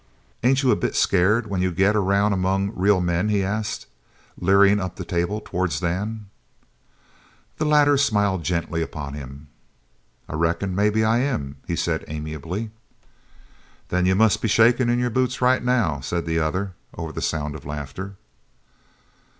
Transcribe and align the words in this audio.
"Ain't 0.41 0.63
you 0.63 0.71
a 0.71 0.75
bit 0.75 0.95
scared 0.95 1.45
when 1.45 1.61
you 1.61 1.71
get 1.71 1.95
around 1.95 2.33
among 2.33 2.73
real 2.75 2.99
men?" 3.01 3.29
he 3.29 3.43
asked, 3.43 3.85
leering 4.39 4.79
up 4.79 4.95
the 4.95 5.05
table 5.05 5.39
towards 5.39 5.79
Dan. 5.79 6.27
The 7.57 7.65
latter 7.67 7.97
smiled 7.97 8.41
gently 8.43 8.81
upon 8.81 9.13
him. 9.13 9.47
"I 10.27 10.33
reckon 10.33 10.73
maybe 10.73 11.03
I 11.03 11.19
am," 11.19 11.57
he 11.67 11.75
said 11.75 12.03
amiably. 12.07 12.71
"Then 13.89 14.07
you 14.07 14.15
must 14.15 14.41
be 14.41 14.47
shakin' 14.47 14.89
in 14.89 14.97
your 14.97 15.11
boots 15.11 15.39
right 15.39 15.63
now," 15.63 15.99
said 15.99 16.25
the 16.25 16.39
other 16.39 16.73
over 16.97 17.11
the 17.11 17.21
sound 17.21 17.53
of 17.53 17.61
the 17.61 17.67
laughter. 17.67 18.15